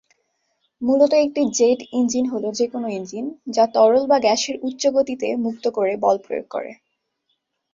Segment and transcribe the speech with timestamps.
[0.81, 5.65] মূলত একটি jet engine হলো যে কোন ইঞ্জিন যা তরল বা গ্যাসের উচ্চ গতিতে মুক্ত
[5.77, 6.71] করে বল প্রয়োগ করে।